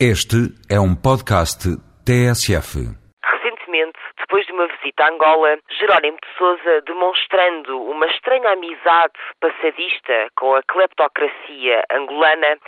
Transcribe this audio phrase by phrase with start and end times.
[0.00, 1.70] Este é um podcast
[2.02, 2.82] TSF.
[3.22, 10.26] Recentemente, depois de uma visita a Angola, Jerónimo de Sousa, demonstrando uma estranha amizade passadista
[10.36, 12.58] com a cleptocracia angolana,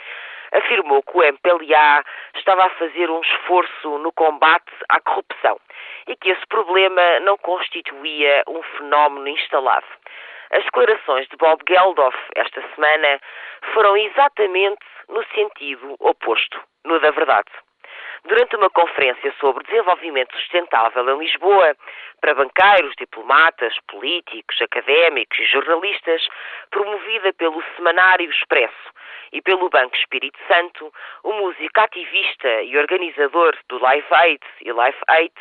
[0.53, 2.05] afirmou que o MPLA
[2.37, 5.59] estava a fazer um esforço no combate à corrupção
[6.07, 9.87] e que esse problema não constituía um fenómeno instalado.
[10.53, 13.19] As declarações de Bob Geldof esta semana
[13.75, 17.51] foram exatamente no sentido oposto, no da verdade.
[18.25, 21.77] Durante uma conferência sobre desenvolvimento sustentável em Lisboa,
[22.21, 26.27] para banqueiros, diplomatas, políticos, académicos e jornalistas,
[26.71, 28.97] promovida pelo Semanário Expresso
[29.33, 30.93] e pelo Banco Espírito Santo,
[31.23, 35.35] o músico ativista e organizador do Live Aid e Life Aid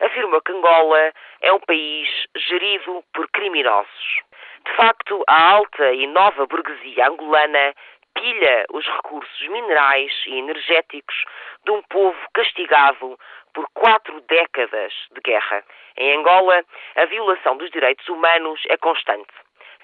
[0.00, 4.20] afirmou que Angola é um país gerido por criminosos.
[4.64, 7.74] De facto, a alta e nova burguesia angolana
[8.22, 11.24] pilha os recursos minerais e energéticos
[11.64, 13.18] de um povo castigado
[13.52, 15.64] por quatro décadas de guerra.
[15.96, 19.34] Em Angola, a violação dos direitos humanos é constante.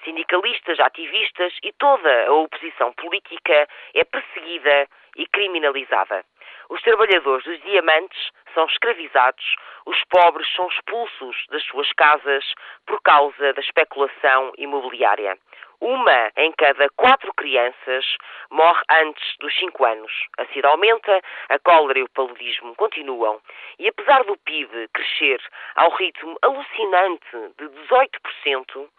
[0.05, 6.23] Sindicalistas, ativistas e toda a oposição política é perseguida e criminalizada.
[6.69, 9.55] Os trabalhadores dos diamantes são escravizados,
[9.85, 12.45] os pobres são expulsos das suas casas
[12.87, 15.37] por causa da especulação imobiliária.
[15.81, 18.05] Uma em cada quatro crianças
[18.51, 20.11] morre antes dos cinco anos.
[20.37, 23.39] A sida aumenta, a cólera e o paludismo continuam.
[23.77, 25.41] E apesar do PIB crescer
[25.75, 28.89] ao ritmo alucinante de 18%,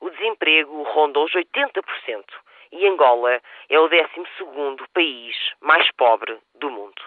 [0.00, 2.24] o desemprego ronda os 80%
[2.72, 4.08] e Angola é o 12
[4.92, 7.02] país mais pobre do mundo.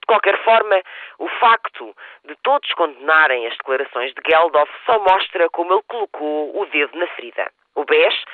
[0.00, 0.82] De qualquer forma,
[1.18, 6.66] o facto de todos condenarem as declarações de Geldof só mostra como ele colocou o
[6.66, 7.52] dedo na ferida.
[7.74, 8.24] O BES,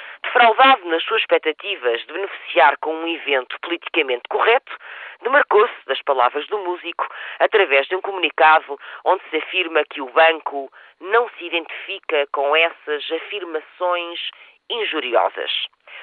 [0.44, 4.76] defraudado nas suas expectativas de beneficiar com um evento politicamente correto,
[5.22, 7.06] demarcou-se das palavras do músico
[7.38, 13.10] através de um comunicado onde se afirma que o banco não se identifica com essas
[13.10, 14.20] afirmações
[14.68, 15.50] injuriosas.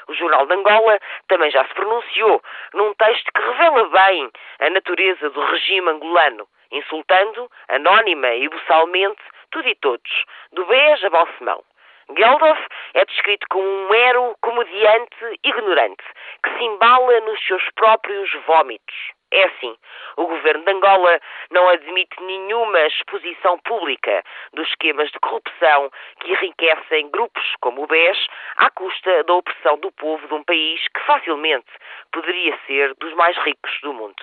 [0.08, 2.42] O Jornal de Angola também já se pronunciou
[2.74, 9.22] num texto que revela bem a natureza do regime angolano, insultando, anónima e buçalmente,
[9.52, 11.64] tudo e todos, do BES a Balsemão.
[12.18, 12.60] Geldof
[12.94, 16.04] é descrito como um mero comediante ignorante
[16.44, 18.96] que se embala nos seus próprios vômitos.
[19.34, 19.78] É assim,
[20.18, 21.20] o governo de Angola
[21.52, 24.22] não admite nenhuma exposição pública
[24.54, 25.90] dos esquemas de corrupção
[26.20, 30.86] que enriquecem grupos como o BES à custa da opressão do povo de um país
[30.90, 31.72] que facilmente
[32.12, 34.22] poderia ser dos mais ricos do mundo.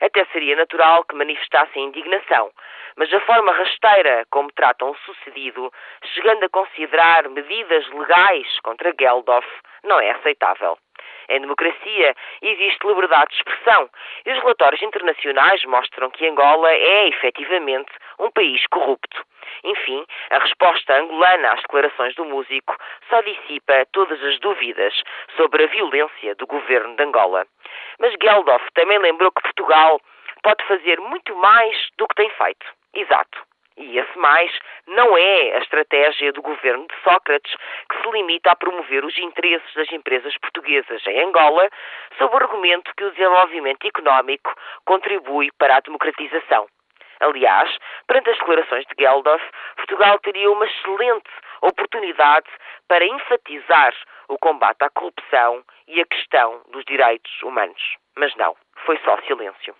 [0.00, 2.50] Até seria natural que manifestassem indignação,
[2.96, 5.72] mas a forma rasteira como tratam o sucedido,
[6.14, 9.46] chegando a considerar medidas legais contra Geldof,
[9.84, 10.78] não é aceitável.
[11.28, 13.88] Em democracia existe liberdade de expressão
[14.26, 19.24] e os relatórios internacionais mostram que Angola é efetivamente um país corrupto.
[19.62, 22.76] Enfim, a resposta angolana às declarações do músico
[23.08, 25.02] só dissipa todas as dúvidas
[25.36, 27.46] sobre a violência do governo de Angola.
[28.00, 30.00] Mas Geldof também lembrou que Portugal
[30.42, 32.66] pode fazer muito mais do que tem feito.
[32.94, 33.38] Exato.
[33.76, 34.50] E esse mais
[34.86, 37.54] não é a estratégia do governo de Sócrates,
[37.88, 41.68] que se limita a promover os interesses das empresas portuguesas em Angola,
[42.18, 46.66] sob o argumento que o desenvolvimento económico contribui para a democratização.
[47.20, 47.70] Aliás,
[48.06, 49.44] perante as declarações de Geldof,
[49.76, 51.30] Portugal teria uma excelente
[51.62, 52.48] oportunidade
[52.88, 53.94] para enfatizar
[54.28, 57.96] o combate à corrupção e a questão dos direitos humanos.
[58.16, 59.74] Mas não, foi só silêncio.